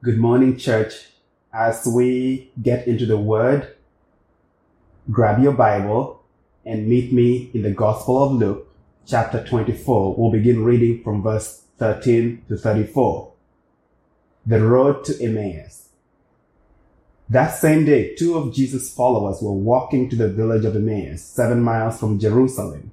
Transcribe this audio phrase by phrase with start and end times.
[0.00, 1.08] Good morning, church.
[1.52, 3.74] As we get into the word,
[5.10, 6.22] grab your Bible
[6.64, 8.72] and meet me in the Gospel of Luke,
[9.04, 10.14] chapter 24.
[10.14, 13.32] We'll begin reading from verse 13 to 34.
[14.46, 15.88] The road to Emmaus.
[17.28, 21.60] That same day, two of Jesus' followers were walking to the village of Emmaus, seven
[21.60, 22.92] miles from Jerusalem.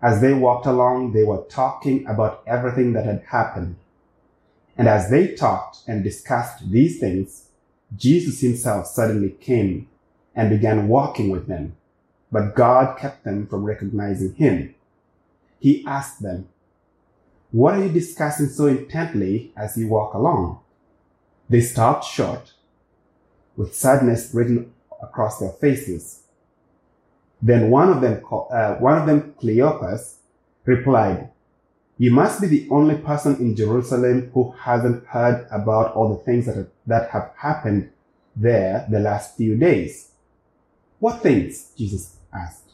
[0.00, 3.74] As they walked along, they were talking about everything that had happened.
[4.76, 7.48] And as they talked and discussed these things,
[7.96, 9.88] Jesus himself suddenly came
[10.34, 11.76] and began walking with them.
[12.30, 14.74] But God kept them from recognizing him.
[15.60, 16.48] He asked them,
[17.50, 20.60] What are you discussing so intently as you walk along?
[21.50, 22.54] They stopped short,
[23.56, 26.22] with sadness written across their faces.
[27.42, 30.16] Then one of them, uh, one of them, Cleopas,
[30.64, 31.28] replied,
[31.98, 36.46] you must be the only person in Jerusalem who hasn't heard about all the things
[36.46, 37.90] that have, that have happened
[38.34, 40.10] there the last few days.
[40.98, 41.72] What things?
[41.76, 42.70] Jesus asked.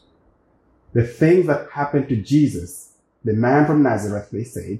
[0.93, 4.79] The things that happened to Jesus, the man from Nazareth, they said.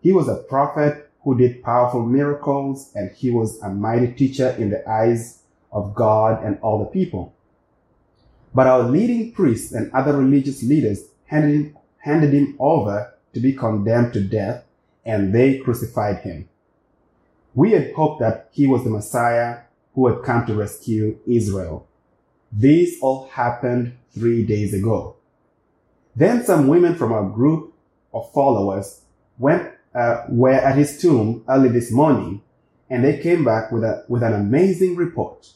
[0.00, 4.70] He was a prophet who did powerful miracles and he was a mighty teacher in
[4.70, 5.42] the eyes
[5.72, 7.34] of God and all the people.
[8.54, 13.52] But our leading priests and other religious leaders handed him, handed him over to be
[13.52, 14.64] condemned to death,
[15.04, 16.48] and they crucified him.
[17.54, 19.58] We had hoped that he was the Messiah
[19.94, 21.86] who had come to rescue Israel.
[22.50, 25.16] This all happened three days ago.
[26.14, 27.74] Then some women from our group
[28.14, 29.02] of followers
[29.38, 32.40] went, uh, were at his tomb early this morning,
[32.88, 35.52] and they came back with a, with an amazing report.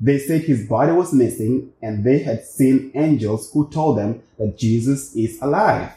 [0.00, 4.58] They said his body was missing and they had seen angels who told them that
[4.58, 5.92] Jesus is alive.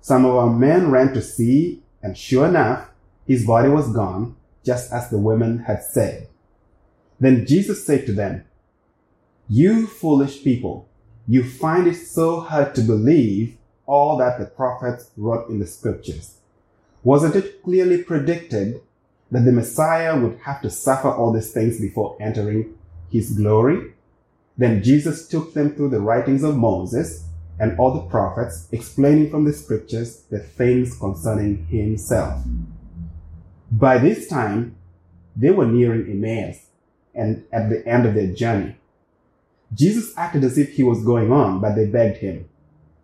[0.00, 2.90] Some of our men ran to see, and sure enough,
[3.26, 6.28] his body was gone, just as the women had said.
[7.18, 8.44] Then Jesus said to them,
[9.48, 10.88] You foolish people,
[11.28, 13.56] you find it so hard to believe
[13.86, 16.38] all that the prophets wrote in the scriptures.
[17.02, 18.80] Wasn't it clearly predicted
[19.30, 22.74] that the Messiah would have to suffer all these things before entering
[23.10, 23.92] his glory?
[24.56, 27.24] Then Jesus took them through the writings of Moses
[27.60, 32.42] and all the prophets, explaining from the scriptures the things concerning himself.
[33.70, 34.76] By this time,
[35.36, 36.66] they were nearing Emmaus
[37.14, 38.76] and at the end of their journey.
[39.74, 42.48] Jesus acted as if he was going on, but they begged him,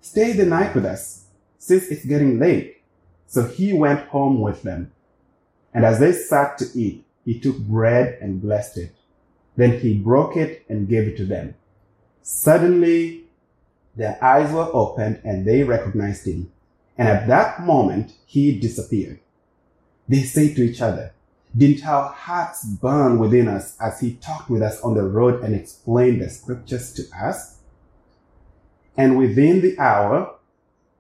[0.01, 1.27] Stay the night with us,
[1.59, 2.83] since it's getting late.
[3.27, 4.91] So he went home with them.
[5.75, 8.95] And as they sat to eat, he took bread and blessed it.
[9.57, 11.57] Then he broke it and gave it to them.
[12.23, 13.26] Suddenly,
[13.97, 16.53] their eyes were opened and they recognized him.
[16.99, 19.21] And at that moment, he disappeared.
[20.09, 21.13] They say to each other,
[21.57, 25.55] didn't our hearts burn within us as he talked with us on the road and
[25.55, 27.59] explained the scriptures to us?
[28.97, 30.35] And within the hour,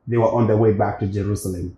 [0.06, 1.76] they were on their way back to Jerusalem.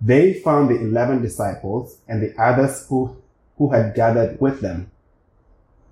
[0.00, 3.16] They found the eleven disciples and the others who,
[3.58, 4.90] who had gathered with them,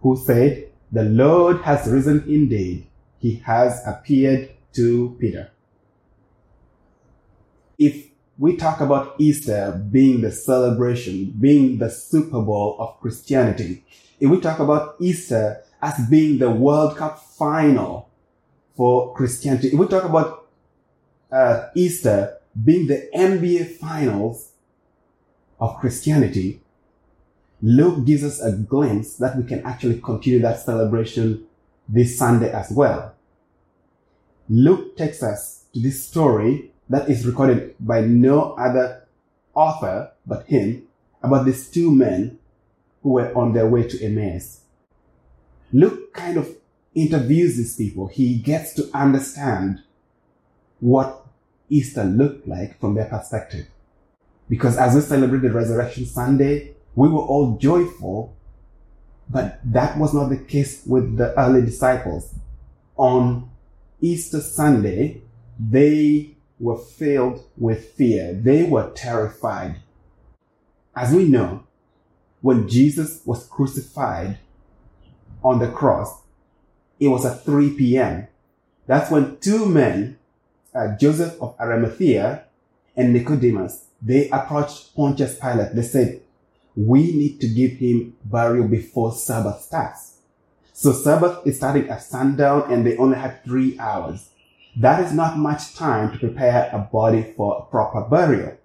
[0.02, 2.86] who said, the Lord has risen indeed.
[3.18, 5.50] He has appeared to Peter.
[7.78, 8.08] If
[8.38, 13.84] we talk about Easter being the celebration, being the Super Bowl of Christianity,
[14.20, 18.08] if we talk about Easter as being the World Cup final
[18.76, 20.48] for Christianity, if we talk about
[21.30, 24.52] uh, Easter being the NBA finals
[25.60, 26.60] of Christianity,
[27.60, 31.44] Luke gives us a glimpse that we can actually continue that celebration
[31.88, 33.14] this Sunday as well.
[34.48, 39.06] Luke takes us to this story that is recorded by no other
[39.54, 40.86] author but him
[41.22, 42.38] about these two men
[43.02, 44.62] who were on their way to Emmaus.
[45.72, 46.48] Luke kind of
[46.94, 48.06] interviews these people.
[48.06, 49.82] He gets to understand
[50.80, 51.26] what
[51.68, 53.66] Easter looked like from their perspective.
[54.48, 58.34] Because as we celebrate the Resurrection Sunday, we were all joyful,
[59.28, 62.34] but that was not the case with the early disciples.
[62.96, 63.50] On
[64.00, 65.22] Easter Sunday,
[65.58, 68.32] they were filled with fear.
[68.32, 69.76] They were terrified.
[70.94, 71.64] As we know,
[72.40, 74.38] when Jesus was crucified
[75.42, 76.22] on the cross,
[77.00, 78.26] it was at 3 p.m.
[78.86, 80.18] That's when two men,
[80.74, 82.44] uh, Joseph of Arimathea
[82.96, 85.74] and Nicodemus, they approached Pontius Pilate.
[85.74, 86.22] They said,
[86.76, 90.17] we need to give him burial before Sabbath starts.
[90.78, 94.30] So Sabbath is starting at sundown and they only had three hours.
[94.76, 98.56] That is not much time to prepare a body for proper burial.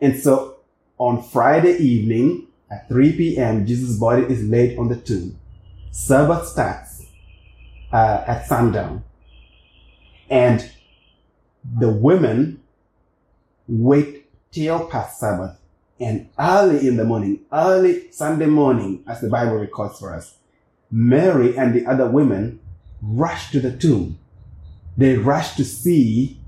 [0.00, 0.58] And so
[0.98, 5.36] on Friday evening, At 3 p.m., Jesus' body is laid on the tomb.
[5.90, 7.06] Sabbath starts
[7.92, 9.02] uh, at sundown.
[10.30, 10.70] And
[11.64, 12.62] the women
[13.66, 15.58] wait till past Sabbath
[15.98, 20.36] and early in the morning, early Sunday morning, as the Bible records for us,
[20.96, 22.58] Mary and the other women
[23.02, 24.18] rushed to the tomb.
[24.96, 26.40] They rushed to see,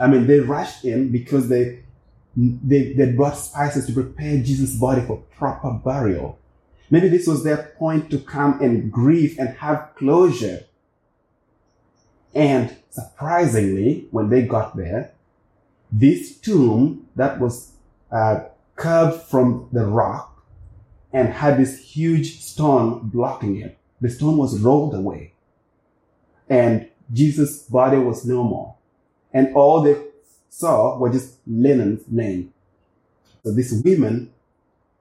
[0.00, 1.80] I mean, they rushed in because they,
[2.34, 6.38] they, they brought spices to prepare Jesus' body for proper burial.
[6.88, 10.64] Maybe this was their point to come and grieve and have closure.
[12.34, 15.12] And surprisingly, when they got there,
[15.92, 17.72] this tomb that was
[18.10, 18.44] uh,
[18.76, 20.42] carved from the rock
[21.12, 23.76] and had this huge stone blocking it.
[24.00, 25.34] The stone was rolled away
[26.48, 28.74] and Jesus' body was no more.
[29.32, 29.96] And all they
[30.48, 32.52] saw were just linens laying.
[33.44, 34.32] So these women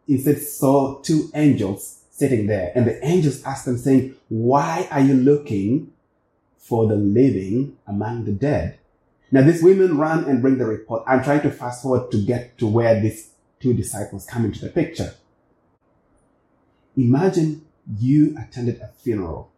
[0.08, 5.14] instead saw two angels sitting there and the angels asked them saying, why are you
[5.14, 5.92] looking
[6.58, 8.80] for the living among the dead?
[9.32, 11.04] Now these women run and bring the report.
[11.08, 13.30] I'm trying to fast forward to get to where these
[13.60, 15.14] two disciples come into the picture.
[16.98, 17.66] Imagine
[17.98, 19.52] you attended a funeral,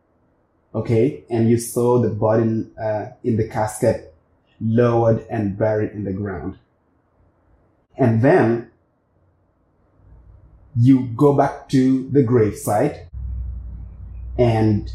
[0.74, 4.13] okay, and you saw the body uh, in the casket
[4.60, 6.57] lowered and buried in the ground.
[7.98, 8.72] And then
[10.75, 13.07] you go back to the gravesite
[14.38, 14.92] and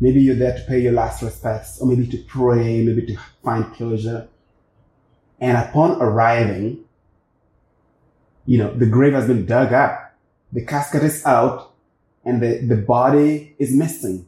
[0.00, 3.72] maybe you're there to pay your last respects or maybe to pray, maybe to find
[3.74, 4.28] closure.
[5.40, 6.84] And upon arriving,
[8.46, 10.14] you know, the grave has been dug up,
[10.52, 11.72] the casket is out,
[12.26, 14.26] and the, the body is missing.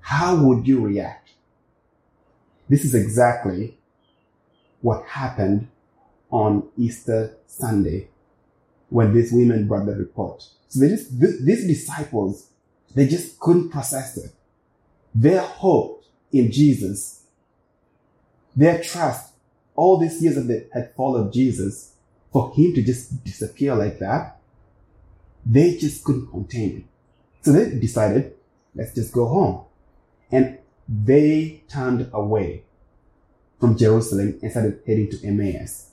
[0.00, 1.32] How would you react?
[2.68, 3.76] This is exactly
[4.80, 5.68] what happened
[6.30, 8.08] on Easter Sunday
[8.88, 10.44] when these women brought the report.
[10.68, 12.48] So just, these disciples,
[12.94, 14.32] they just couldn't process it.
[15.14, 17.24] Their hope in Jesus,
[18.56, 19.32] their trust,
[19.74, 21.94] all these years that they had followed Jesus,
[22.32, 24.38] for him to just disappear like that,
[25.44, 26.84] they just couldn't contain it.
[27.44, 28.34] So they decided,
[28.74, 29.64] let's just go home.
[30.30, 30.58] And
[30.88, 32.64] they turned away
[33.58, 35.90] from Jerusalem and started heading to Emmaus.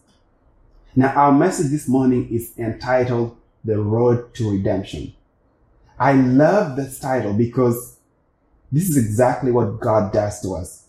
[0.95, 5.13] Now, our message this morning is entitled The Road to Redemption.
[5.99, 7.97] I love this title because
[8.71, 10.87] this is exactly what God does to us.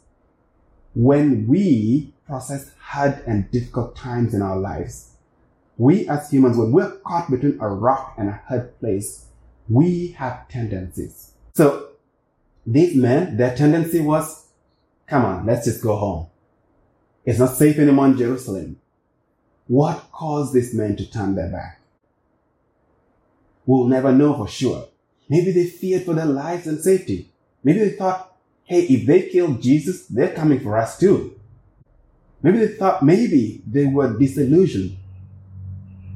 [0.94, 5.09] When we process hard and difficult times in our lives,
[5.80, 9.24] we as humans, when we're caught between a rock and a hard place,
[9.66, 11.32] we have tendencies.
[11.54, 11.92] So
[12.66, 14.48] these men, their tendency was,
[15.06, 16.26] come on, let's just go home.
[17.24, 18.78] It's not safe anymore in Jerusalem.
[19.68, 21.80] What caused these men to turn their back?
[23.64, 24.86] We'll never know for sure.
[25.30, 27.32] Maybe they feared for their lives and safety.
[27.64, 31.40] Maybe they thought, hey, if they kill Jesus, they're coming for us too.
[32.42, 34.98] Maybe they thought maybe they were disillusioned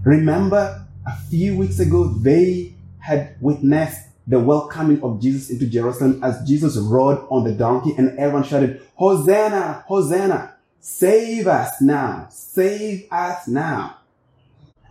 [0.04, 6.46] Remember a few weeks ago, they had witnessed the welcoming of Jesus into Jerusalem as
[6.46, 13.48] Jesus rode on the donkey and everyone shouted, Hosanna, Hosanna, save us now, save us
[13.48, 13.96] now.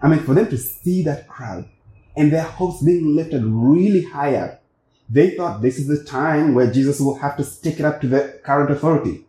[0.01, 1.69] I mean, for them to see that crowd
[2.17, 4.63] and their hopes being lifted really high up,
[5.09, 8.07] they thought this is the time where Jesus will have to stick it up to
[8.07, 9.25] the current authority.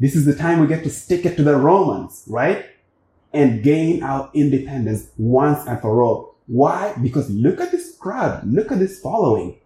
[0.00, 2.64] This is the time we get to stick it to the Romans, right?
[3.32, 6.36] And gain our independence once and for all.
[6.46, 6.94] Why?
[7.02, 8.46] Because look at this crowd.
[8.46, 9.58] Look at this following.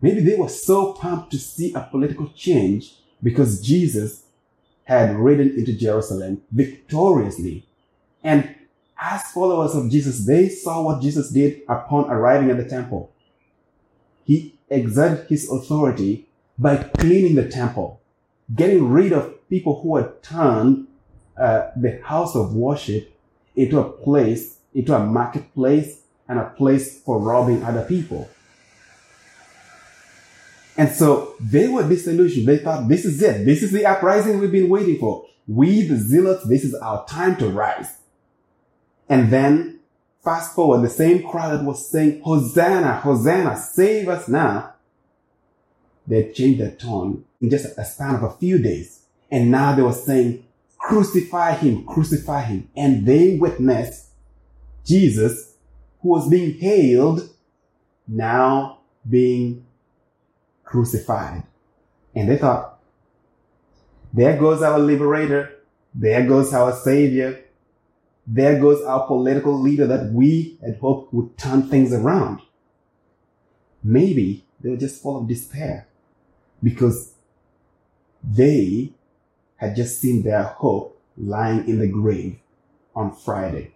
[0.00, 4.24] Maybe they were so pumped to see a political change because Jesus
[4.84, 7.66] had ridden into Jerusalem victoriously.
[8.22, 8.54] And
[8.98, 13.12] as followers of Jesus, they saw what Jesus did upon arriving at the temple.
[14.24, 18.00] He exerted his authority by cleaning the temple,
[18.54, 20.86] getting rid of people who had turned
[21.40, 23.16] the house of worship
[23.56, 28.28] into a place, into a marketplace and a place for robbing other people.
[30.76, 32.46] And so they were disillusioned.
[32.46, 33.44] They thought, this is it.
[33.44, 35.26] This is the uprising we've been waiting for.
[35.46, 37.98] We, the zealots, this is our time to rise.
[39.08, 39.80] And then
[40.22, 44.74] fast forward, the same crowd that was saying, Hosanna, Hosanna, save us now.
[46.06, 49.02] They changed their tone in just a span of a few days.
[49.30, 50.46] And now they were saying,
[50.90, 52.68] crucify him, crucify him.
[52.76, 54.08] And they witnessed
[54.84, 55.54] Jesus,
[56.00, 57.30] who was being hailed,
[58.08, 59.64] now being
[60.64, 61.44] crucified.
[62.14, 62.80] And they thought,
[64.12, 65.56] there goes our liberator.
[65.94, 67.44] There goes our savior.
[68.32, 72.40] there goes our political leader that we had hoped would turn things around.
[73.82, 75.88] Maybe they were just full of despair
[76.62, 77.14] because
[78.22, 78.92] they
[79.60, 82.38] had just seen their hope lying in the grave
[82.96, 83.74] on Friday.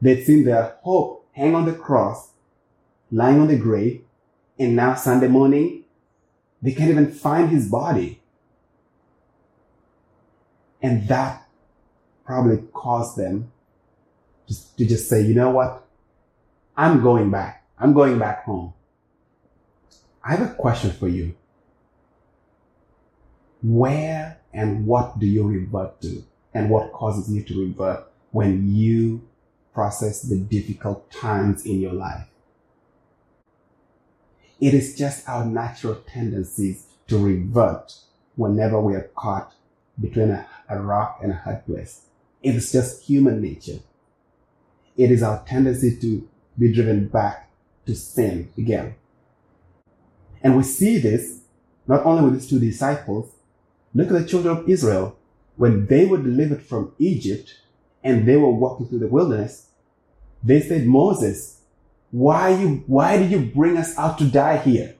[0.00, 2.30] They'd seen their hope hang on the cross,
[3.12, 4.02] lying on the grave,
[4.58, 5.84] and now Sunday morning,
[6.62, 8.22] they can't even find his body.
[10.80, 11.46] And that
[12.24, 13.52] probably caused them
[14.48, 15.86] just to just say, you know what?
[16.78, 17.66] I'm going back.
[17.78, 18.72] I'm going back home.
[20.24, 21.34] I have a question for you.
[23.64, 26.22] Where and what do you revert to?
[26.52, 29.26] And what causes you to revert when you
[29.72, 32.26] process the difficult times in your life?
[34.60, 37.94] It is just our natural tendencies to revert
[38.36, 39.54] whenever we are caught
[39.98, 42.02] between a, a rock and a hard place.
[42.42, 43.78] It is just human nature.
[44.96, 46.28] It is our tendency to
[46.58, 47.50] be driven back
[47.86, 48.96] to sin again.
[50.42, 51.40] And we see this
[51.86, 53.33] not only with these two disciples.
[53.94, 55.16] Look at the children of Israel.
[55.56, 57.60] When they were delivered from Egypt
[58.02, 59.68] and they were walking through the wilderness,
[60.42, 61.60] they said, Moses,
[62.10, 64.96] why you, why did you bring us out to die here?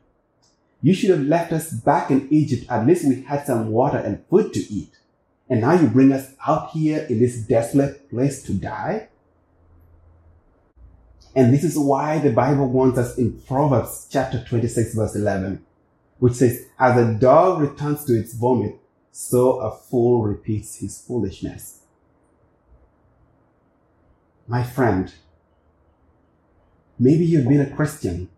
[0.81, 2.71] You should have left us back in Egypt.
[2.71, 4.97] At least we had some water and food to eat.
[5.49, 9.09] And now you bring us out here in this desolate place to die?
[11.37, 15.65] And this is why the Bible warns us in Proverbs chapter 26 verse 11,
[16.19, 18.79] which says, as a dog returns to its vomit,
[19.17, 21.83] so a fool repeats his foolishness.
[24.49, 25.15] My friend,
[26.99, 28.29] maybe you've been a Christian.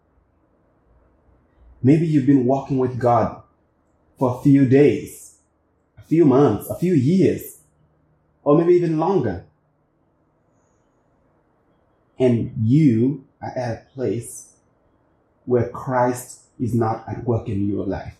[1.83, 3.41] Maybe you've been walking with God
[4.19, 5.39] for a few days,
[5.97, 7.61] a few months, a few years,
[8.45, 9.47] or maybe even longer
[12.19, 14.53] and you are at a place
[15.45, 18.17] where Christ is not at work in your life.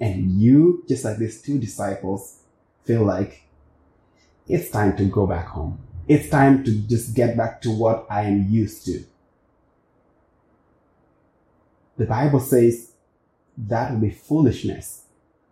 [0.00, 2.40] And you, just like these two disciples,
[2.84, 3.44] feel like
[4.48, 5.78] it's time to go back home.
[6.06, 9.04] It's time to just get back to what I am used to.
[11.96, 12.92] The Bible says
[13.56, 15.04] that would be foolishness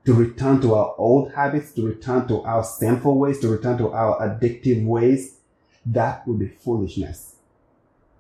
[0.05, 3.93] to return to our old habits, to return to our sinful ways, to return to
[3.93, 5.39] our addictive ways.
[5.87, 7.37] That would be foolishness.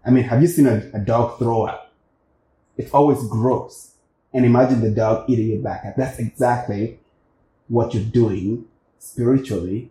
[0.04, 1.92] I mean, have you seen a, a dog throw up?
[2.76, 3.91] It's always gross.
[4.34, 5.94] And imagine the dog eating it back.
[5.96, 6.98] That's exactly
[7.68, 8.66] what you're doing
[8.98, 9.90] spiritually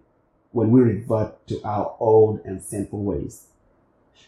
[0.52, 3.48] when we revert to our old and sinful ways.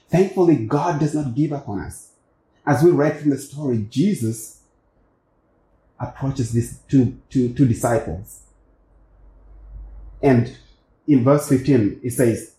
[0.10, 2.12] Thankfully, God does not give up on us.
[2.65, 4.62] As we read from the story, Jesus
[6.00, 8.41] approaches these two, two, two disciples.
[10.22, 10.55] And
[11.08, 12.55] in verse 15, it says,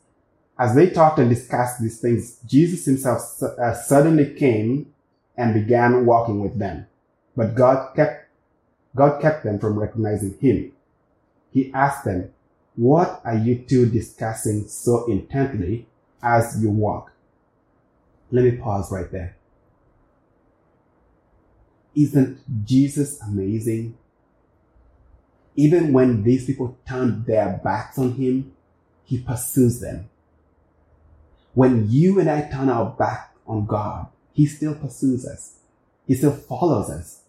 [0.59, 4.93] as they talked and discussed these things, Jesus himself uh, suddenly came
[5.37, 6.87] and began walking with them.
[7.37, 8.29] But God kept,
[8.95, 10.73] God kept them from recognizing him.
[11.51, 12.33] He asked them,
[12.77, 15.87] what are you two discussing so intently
[16.23, 17.13] as you walk?
[18.31, 19.37] Let me pause right there.
[21.95, 23.97] Isn't Jesus amazing?
[25.55, 28.53] Even when these people turned their backs on him,
[29.05, 30.09] he pursues them.
[31.55, 35.59] When you and I turn our back on God, He still pursues us.
[36.07, 37.21] He still follows us.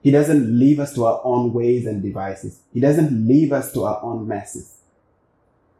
[0.00, 2.60] He doesn't leave us to our own ways and devices.
[2.72, 4.78] He doesn't leave us to our own messes,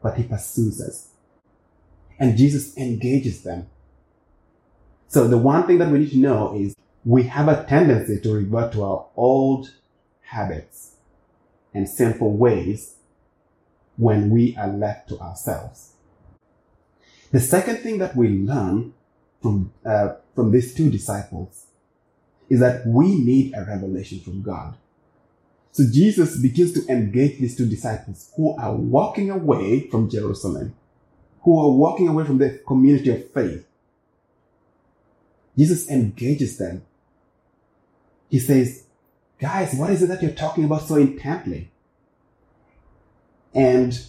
[0.01, 1.09] but He pursues us.
[2.19, 3.67] And Jesus engages them.
[5.07, 8.33] So the one thing that we need to know is we have a tendency to
[8.33, 9.73] revert to our old
[10.21, 10.95] habits
[11.73, 12.95] and sinful ways
[13.95, 15.93] when we are left to ourselves.
[17.31, 18.93] The second thing that we learn
[19.41, 21.67] from, uh, from these two disciples
[22.49, 24.75] is that we need a revelation from God.
[25.71, 30.75] So Jesus begins to engage these two disciples who are walking away from Jerusalem,
[31.43, 33.65] who are walking away from the community of faith.
[35.57, 36.83] Jesus engages them.
[38.29, 38.83] He says,
[39.39, 41.71] guys, what is it that you're talking about so intently?
[43.53, 43.99] And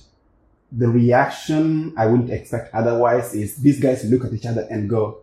[0.72, 5.18] the reaction I wouldn't expect otherwise is these guys look at each other and go,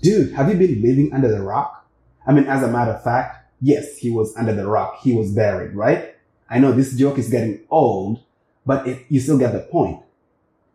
[0.00, 1.81] dude, have you been living under the rock?
[2.26, 5.00] I mean, as a matter of fact, yes, he was under the rock.
[5.02, 6.14] He was buried, right?
[6.48, 8.22] I know this joke is getting old,
[8.66, 10.02] but it, you still get the point.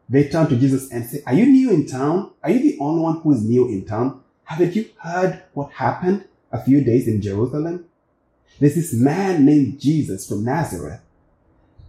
[0.09, 2.31] They turn to Jesus and say, are you new in town?
[2.43, 4.21] Are you the only one who is new in town?
[4.45, 7.85] Haven't you heard what happened a few days in Jerusalem?
[8.59, 11.01] There's this man named Jesus from Nazareth.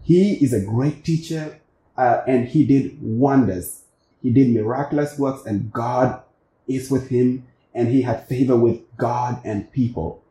[0.02, 1.60] He is a great teacher
[1.96, 3.82] uh, and he did wonders.
[4.22, 6.20] He did miraculous works and God
[6.66, 10.22] is with him and he had favor with God and people.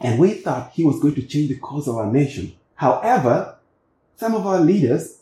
[0.00, 2.54] And we thought he was going to change the course of our nation.
[2.74, 3.56] However,
[4.16, 5.20] some of our leaders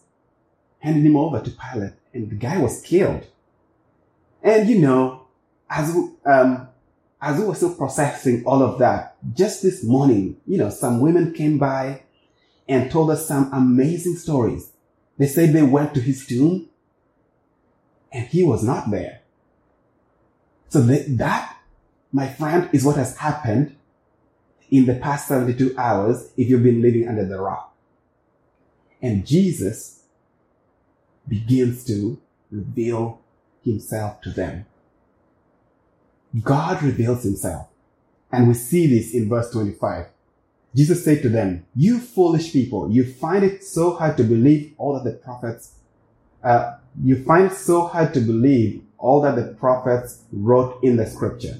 [0.80, 3.26] handed him over to Pilate and the guy was killed.
[4.42, 5.26] And you know,
[5.70, 6.68] as we, um,
[7.20, 11.32] as we were still processing all of that, just this morning, you know, some women
[11.32, 12.02] came by
[12.68, 14.72] and told us some amazing stories.
[15.18, 16.68] They said they went to his tomb
[18.10, 19.21] and he was not there.
[20.72, 21.58] So that,
[22.12, 23.76] my friend, is what has happened
[24.70, 27.76] in the past 72 hours if you've been living under the rock.
[29.02, 30.04] And Jesus
[31.28, 32.18] begins to
[32.50, 33.20] reveal
[33.62, 34.64] himself to them.
[36.42, 37.68] God reveals himself.
[38.32, 40.06] And we see this in verse 25.
[40.74, 44.94] Jesus said to them, You foolish people, you find it so hard to believe all
[44.94, 45.74] that the prophets,
[46.42, 51.04] uh, you find it so hard to believe all that the prophets wrote in the
[51.06, 51.58] scripture.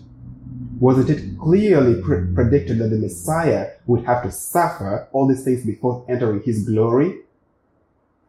[0.79, 5.67] Wasn't it clearly pre- predicted that the Messiah would have to suffer all these things
[5.67, 7.19] before entering his glory?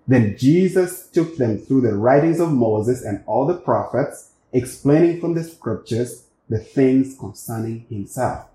[0.08, 5.34] Then Jesus took them through the writings of Moses and all the prophets, explaining from
[5.34, 8.48] the scriptures the things concerning himself.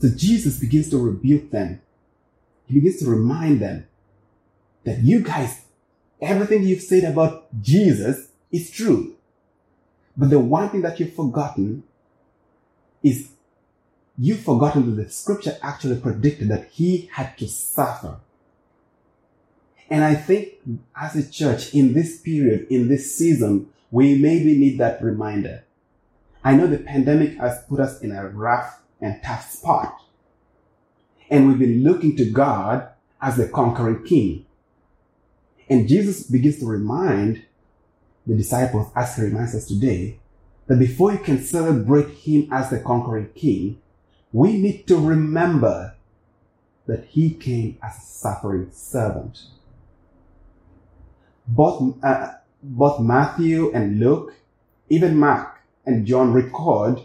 [0.00, 1.82] So Jesus begins to rebuke them.
[2.66, 3.86] He begins to remind them
[4.84, 5.62] that you guys,
[6.20, 9.16] everything you've said about Jesus is true.
[10.16, 11.84] But the one thing that you've forgotten
[13.02, 13.30] is
[14.18, 18.18] you've forgotten that the scripture actually predicted that he had to suffer.
[19.88, 20.54] And I think
[20.94, 25.64] as a church in this period, in this season, we maybe need that reminder.
[26.44, 30.00] I know the pandemic has put us in a rough and tough spot.
[31.28, 32.88] And we've been looking to God
[33.20, 34.46] as the conquering king.
[35.70, 37.44] And Jesus begins to remind
[38.26, 40.18] the disciples, as he reminds us today,
[40.66, 43.80] that before you can celebrate him as the conquering king,
[44.32, 45.94] we need to remember
[46.86, 49.42] that he came as a suffering servant.
[51.46, 54.34] Both, uh, both Matthew and Luke,
[54.88, 57.00] even Mark and John record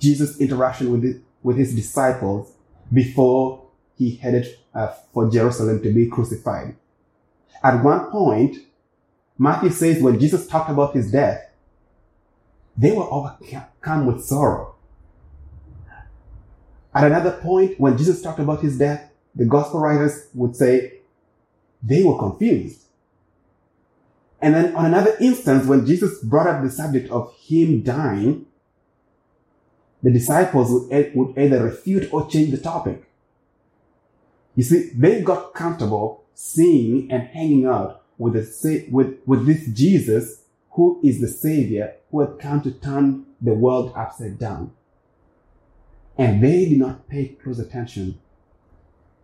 [0.00, 2.52] Jesus' interaction with, the, with his disciples
[2.92, 3.64] before
[3.96, 6.76] he headed uh, for Jerusalem to be crucified.
[7.66, 8.58] At one point,
[9.36, 11.50] Matthew says when Jesus talked about his death,
[12.76, 14.76] they were overcome with sorrow.
[16.94, 21.00] At another point, when Jesus talked about his death, the gospel writers would say
[21.82, 22.82] they were confused.
[24.40, 28.46] And then on another instance, when Jesus brought up the subject of him dying,
[30.04, 33.02] the disciples would, either refute or change the topic.
[34.54, 40.42] You see, they got comfortable seeing and hanging out with, the, with, with this Jesus
[40.72, 44.72] who is the Savior who had come to turn the world upside down.
[46.18, 48.20] And they did not pay close attention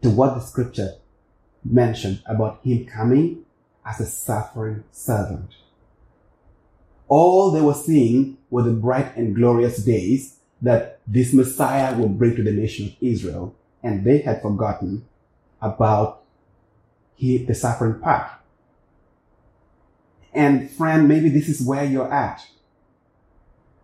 [0.01, 0.95] to what the scripture
[1.63, 3.45] mentioned about him coming
[3.85, 5.51] as a suffering servant.
[7.09, 12.37] All they were seeing were the bright and glorious days that this Messiah would bring
[12.37, 15.05] to the nation of Israel, and they had forgotten
[15.61, 16.22] about
[17.15, 18.31] he, hit the suffering part.
[20.33, 22.47] And friend, maybe this is where you're at.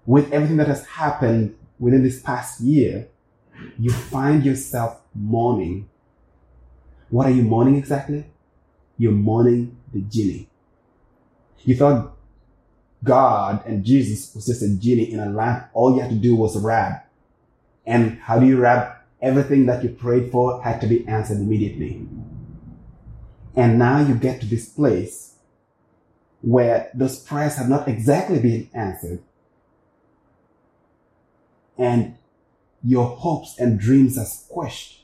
[0.06, 3.08] With everything that has happened within this past year,
[3.78, 5.88] you find yourself mourning.
[7.10, 8.24] What are you mourning exactly?
[8.96, 10.48] You're mourning the genie.
[11.60, 12.16] You thought
[13.04, 15.68] God and Jesus was just a genie in a lamp.
[15.72, 17.08] All you had to do was rap.
[17.86, 19.06] And how do you rap?
[19.20, 22.06] Everything that you prayed for had to be answered immediately.
[23.58, 25.34] And now you get to this place
[26.42, 29.20] where those prayers have not exactly been answered.
[31.76, 32.16] And
[32.84, 35.00] your hopes and dreams are squished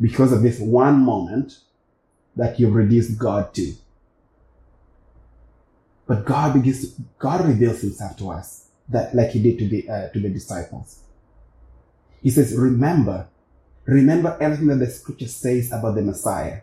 [0.00, 1.60] because of this one moment
[2.34, 3.74] that you've reduced God to.
[6.08, 10.08] But God begins God reveals himself to us that like he did to the, uh,
[10.08, 11.04] to the disciples.
[12.20, 13.28] He says, remember,
[13.84, 16.62] remember everything that the scripture says about the Messiah.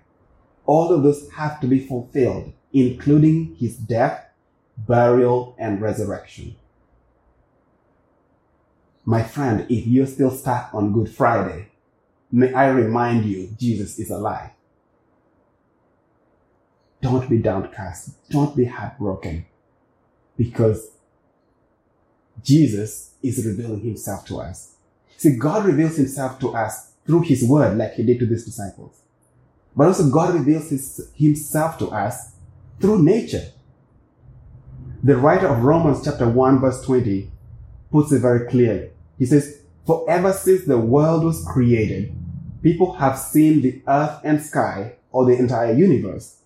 [0.66, 4.26] All of those have to be fulfilled, including his death,
[4.78, 6.56] burial, and resurrection.
[9.04, 11.70] My friend, if you're still stuck on Good Friday,
[12.32, 14.52] may I remind you, Jesus is alive.
[17.02, 18.12] Don't be downcast.
[18.30, 19.46] Don't be heartbroken.
[20.38, 20.92] Because
[22.44, 24.76] Jesus is revealing himself to us.
[25.18, 29.02] See, God reveals himself to us through his word like he did to these disciples.
[29.76, 32.34] But also God reveals his, himself to us
[32.80, 33.46] through nature.
[35.04, 37.32] The writer of Romans chapter 1 verse 20
[37.92, 38.90] puts it very clearly.
[39.18, 42.14] He says, For ever since the world was created,
[42.62, 46.38] people have seen the earth and sky or the entire universe.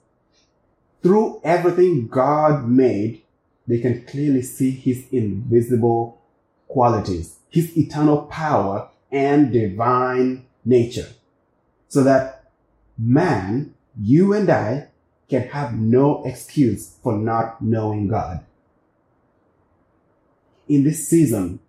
[1.04, 3.22] Through everything God made,
[3.68, 6.22] they can clearly see his invisible
[6.68, 11.08] qualities, his eternal power and divine nature.
[11.88, 12.35] So that
[12.98, 14.88] man, you and I,
[15.30, 18.46] can have no excuse for not knowing God.
[20.68, 21.60] In this season,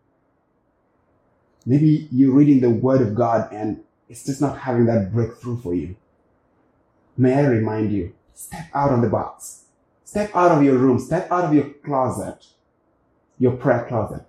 [1.65, 5.75] maybe you're reading the Word of God and it's just not having that breakthrough for
[5.75, 5.97] you.
[7.17, 9.65] May I remind you, step out of the box.
[10.05, 10.99] Step out of your room.
[10.99, 12.47] Step out of your closet,
[13.39, 14.25] your prayer closet,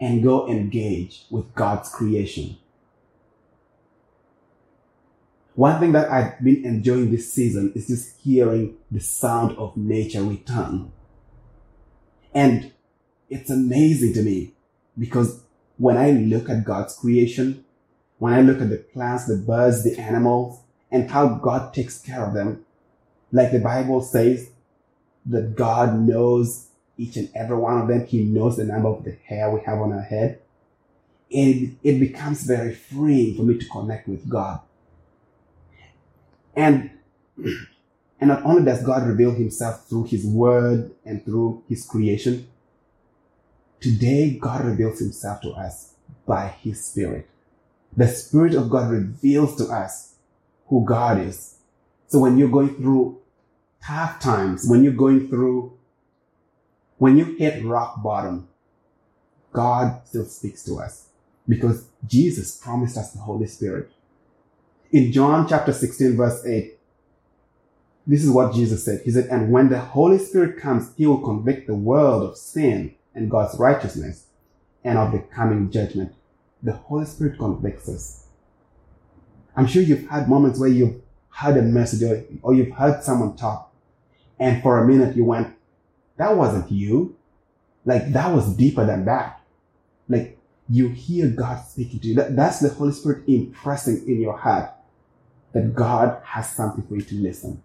[0.00, 2.56] and go engage with God's creation.
[5.54, 10.22] One thing that I've been enjoying this season is just hearing the sound of nature
[10.22, 10.90] return.
[12.34, 12.72] And
[13.30, 14.54] it's amazing to me
[14.98, 15.42] because
[15.76, 17.64] when I look at God's creation,
[18.18, 22.24] when I look at the plants, the birds, the animals, and how God takes care
[22.24, 22.64] of them,
[23.30, 24.50] like the Bible says
[25.26, 28.06] that God knows each and every one of them.
[28.06, 30.40] He knows the number of the hair we have on our head.
[31.32, 34.60] And it becomes very freeing for me to connect with God.
[36.56, 36.90] And,
[37.36, 42.48] and not only does God reveal himself through his word and through his creation,
[43.80, 45.94] today God reveals himself to us
[46.26, 47.28] by his spirit.
[47.96, 50.14] The spirit of God reveals to us
[50.66, 51.58] who God is.
[52.08, 53.18] So when you're going through
[53.84, 55.76] tough times, when you're going through,
[56.98, 58.48] when you hit rock bottom,
[59.52, 61.08] God still speaks to us
[61.48, 63.90] because Jesus promised us the Holy Spirit
[64.94, 66.78] in John chapter 16 verse 8,
[68.06, 69.00] this is what Jesus said.
[69.04, 72.94] He said, and when the Holy Spirit comes, he will convict the world of sin
[73.12, 74.26] and God's righteousness
[74.84, 76.14] and of the coming judgment.
[76.62, 78.26] The Holy Spirit convicts us.
[79.56, 83.74] I'm sure you've had moments where you've heard a message or you've heard someone talk
[84.38, 85.56] and for a minute you went,
[86.18, 87.16] that wasn't you.
[87.84, 89.40] Like that was deeper than that.
[90.08, 92.14] Like you hear God speaking to you.
[92.14, 94.70] That, that's the Holy Spirit impressing in your heart
[95.54, 97.62] that God has something for you to listen.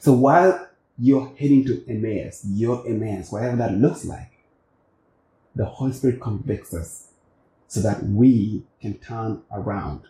[0.00, 4.32] So while you're heading to Emmaus, your Emmaus, whatever that looks like,
[5.54, 7.06] the Holy Spirit convicts us
[7.68, 10.02] so that we can turn around.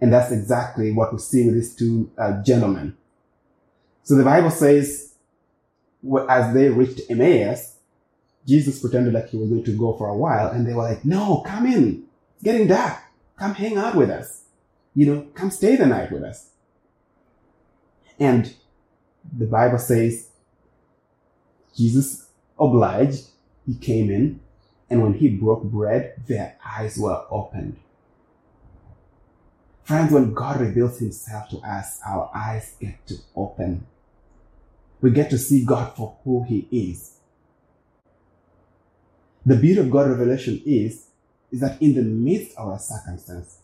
[0.00, 2.96] And that's exactly what we see with these two uh, gentlemen.
[4.02, 5.14] So the Bible says,
[6.28, 7.76] as they reached Emmaus,
[8.46, 11.04] Jesus pretended like he was going to go for a while, and they were like,
[11.04, 12.04] no, come in.
[12.34, 12.98] It's getting dark.
[13.38, 14.44] Come hang out with us.
[14.94, 16.50] You know, come stay the night with us.
[18.18, 18.54] And
[19.36, 20.30] the Bible says
[21.76, 23.26] Jesus obliged.
[23.66, 24.40] He came in,
[24.88, 27.78] and when he broke bread, their eyes were opened.
[29.82, 33.86] Friends, when God reveals himself to us, our eyes get to open.
[35.00, 37.18] We get to see God for who he is.
[39.44, 41.05] The beauty of God revelation is
[41.56, 43.60] is that in the midst of our circumstance,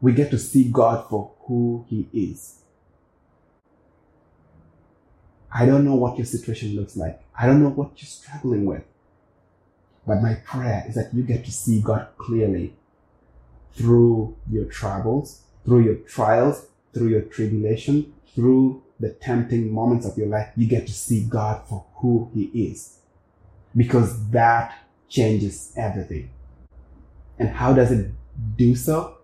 [0.00, 2.60] we get to see God for who He is.
[5.52, 7.20] I don't know what your situation looks like.
[7.36, 8.84] I don't know what you're struggling with.
[10.06, 12.74] But my prayer is that you get to see God clearly
[13.74, 20.28] through your troubles, through your trials, through your tribulation, through the tempting moments of your
[20.28, 20.50] life.
[20.56, 22.98] You get to see God for who He is.
[23.74, 24.78] Because that
[25.08, 26.30] changes everything.
[27.38, 28.10] And how does it
[28.56, 29.18] do so?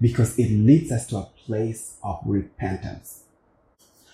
[0.00, 3.24] Because it leads us to a place of repentance.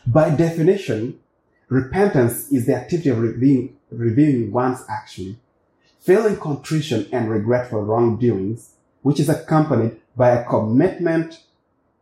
[0.07, 1.21] By definition,
[1.69, 5.41] repentance is the activity of reviewing, reviewing one's action,
[6.01, 11.45] feeling contrition and regret for wrongdoings, which is accompanied by a commitment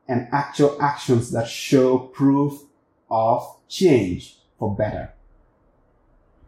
[0.08, 2.62] and actual actions that show proof
[3.10, 5.12] of change for better.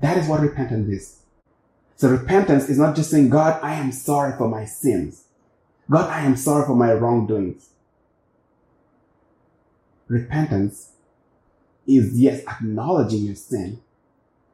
[0.01, 1.20] That is what repentance is.
[2.01, 5.25] So repentance is not just saying, God, I am sorry for my sins.
[5.91, 7.69] God, I am sorry for my wrongdoings.
[10.09, 10.93] Repentance
[11.87, 13.83] is yes, acknowledging your sin,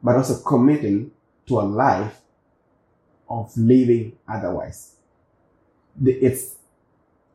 [0.02, 1.12] but also committing
[1.46, 2.20] to a life
[3.30, 4.96] of living otherwise.
[6.04, 6.56] It's,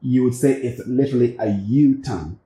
[0.01, 2.37] you would say it's literally a U-turn.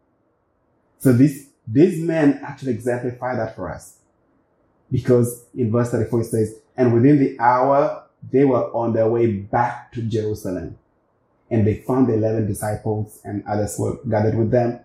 [1.00, 3.98] So this, these men actually exemplify that for us.
[4.92, 9.32] Because in verse 34 it says, and within the hour they were on their way
[9.32, 10.78] back to Jerusalem.
[11.52, 14.80] And they found the 11 disciples and others were gathered with them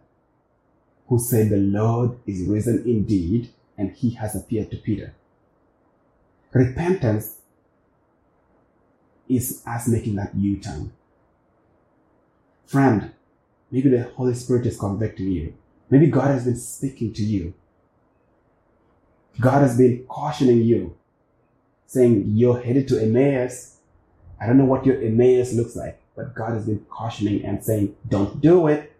[1.09, 5.15] who said, The Lord is risen indeed, and he has appeared to Peter.
[6.53, 7.39] Repentance
[9.29, 10.93] is us making that U turn.
[12.67, 13.13] Friend,
[13.71, 15.55] maybe the Holy Spirit is convicting you.
[15.89, 17.55] Maybe God has been speaking to you.
[19.41, 20.97] God has been cautioning you,
[21.91, 23.77] saying, You're headed to Emmaus.
[24.41, 27.97] I don't know what your Emmaus looks like, but God has been cautioning and saying,
[28.09, 28.93] Don't do it.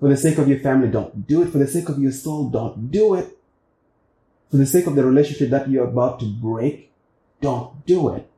[0.00, 1.50] For the sake of your family, don't do it.
[1.50, 3.38] For the sake of your soul, don't do it.
[4.50, 6.92] For the sake of the relationship that you're about to break,
[7.40, 8.28] don't do it.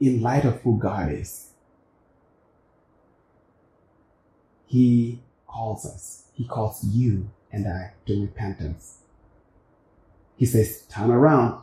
[0.00, 1.50] In light of who God is,
[4.66, 6.24] He calls us.
[6.34, 8.97] He calls you and I to repentance.
[10.38, 11.62] He says, turn around.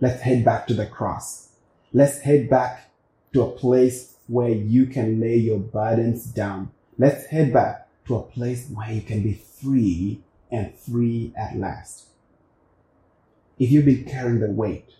[0.00, 1.50] Let's head back to the cross.
[1.92, 2.90] Let's head back
[3.32, 6.70] to a place where you can lay your burdens down.
[6.96, 12.06] Let's head back to a place where you can be free and free at last.
[13.58, 14.90] If you've been carrying the weight,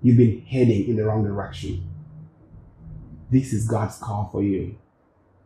[0.00, 1.90] you've been heading in the wrong direction.
[3.30, 4.78] This is God's call for you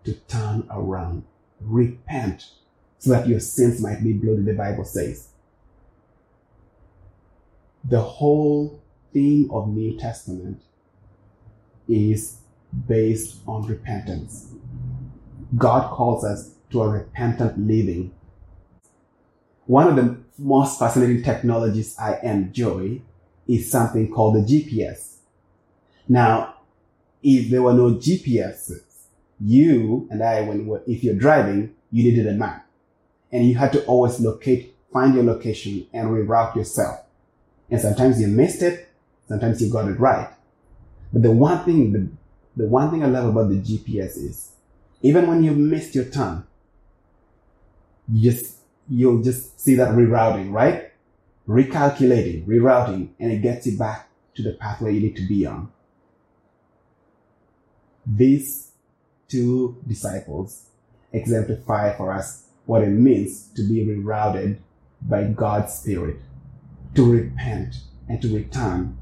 [0.04, 1.24] to turn around,
[1.60, 2.50] repent,
[2.98, 5.28] so that your sins might be blotted, the Bible says.
[7.88, 8.82] The whole
[9.14, 10.60] theme of New Testament
[11.88, 12.36] is
[12.86, 14.52] based on repentance.
[15.56, 18.12] God calls us to a repentant living.
[19.64, 23.00] One of the most fascinating technologies I enjoy
[23.46, 25.20] is something called the GPS.
[26.06, 26.56] Now,
[27.22, 28.82] if there were no GPS,
[29.40, 32.68] you and I, when if you're driving, you needed a map,
[33.32, 37.07] and you had to always locate, find your location, and reroute yourself.
[37.70, 38.88] And sometimes you missed it,
[39.28, 40.30] sometimes you got it right.
[41.12, 42.08] But the one thing, the
[42.58, 44.50] the one thing I love about the GPS is
[45.00, 46.44] even when you missed your turn,
[48.12, 48.56] you just,
[48.88, 50.90] you'll just see that rerouting, right?
[51.46, 55.70] Recalculating, rerouting, and it gets you back to the pathway you need to be on.
[58.04, 58.72] These
[59.28, 60.64] two disciples
[61.12, 64.58] exemplify for us what it means to be rerouted
[65.00, 66.16] by God's Spirit,
[66.94, 67.76] to repent
[68.08, 68.98] and to return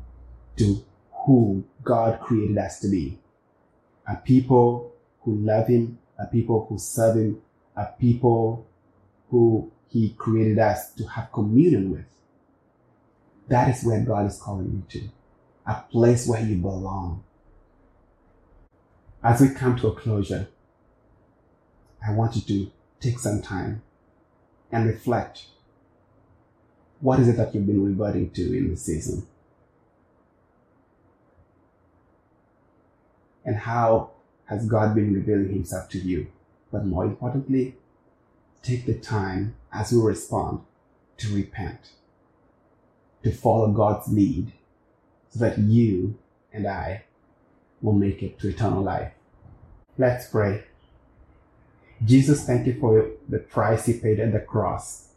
[0.57, 0.85] to
[1.25, 3.18] who God created us to be
[4.07, 7.42] a people who love Him, a people who serve Him,
[7.77, 8.66] a people
[9.31, 12.05] who He created us to have communion with.
[13.49, 15.09] That is where God is calling you to.
[15.66, 17.25] A place where you belong.
[19.22, 20.49] As we come to a closure,
[22.07, 23.83] I want you to take some time
[24.70, 25.46] and reflect.
[27.01, 29.27] What is it that you've been reverting to in this season?
[33.47, 34.11] and how
[34.47, 36.27] has God been revealing himself to you?
[36.71, 37.77] But more importantly,
[38.63, 40.61] take the time as we respond
[41.19, 41.93] to repent,
[43.23, 44.53] to follow God's lead
[45.31, 46.19] so that you
[46.53, 47.05] and I
[47.81, 49.13] will make it to eternal life.
[49.97, 50.65] Let's pray.
[52.05, 55.09] Jesus, thank you for the price you paid at the cross.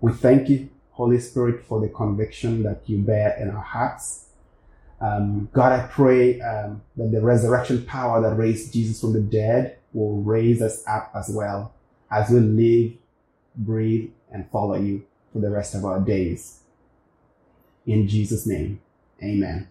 [0.00, 4.26] We thank you, Holy Spirit, for the conviction that you bear in our hearts
[5.00, 9.78] um, God, I pray um, that the resurrection power that raised Jesus from the dead
[9.92, 11.74] will raise us up as well
[12.10, 12.92] as we live,
[13.56, 16.60] breathe, and follow you for the rest of our days.
[17.86, 18.80] In Jesus' name,
[19.22, 19.68] amen.